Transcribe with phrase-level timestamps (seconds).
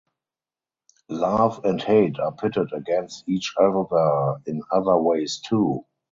[1.09, 5.85] Love and hate are pitted against each other in other ways too.